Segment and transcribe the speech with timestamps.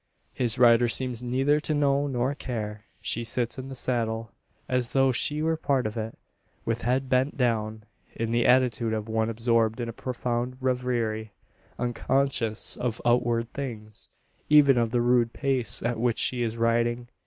[0.33, 2.85] His rider seems neither to know nor care.
[3.01, 4.31] She sits in the saddle,
[4.67, 6.17] as though she were part of it;
[6.65, 7.83] with head bent down,
[8.15, 11.33] in the attitude of one absorbed in a profound reverie,
[11.77, 14.09] unconscious of outward things
[14.49, 17.07] even of the rude pace at which she is riding!